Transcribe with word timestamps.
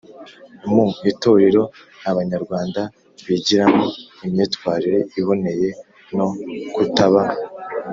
mu 0.73 0.87
itorero, 1.11 1.61
abanyarwanda 2.09 2.81
bigiramo 3.27 3.85
imyitwarire 4.25 4.99
iboneye 5.19 5.69
no 6.15 6.27
kutaba 6.73 7.21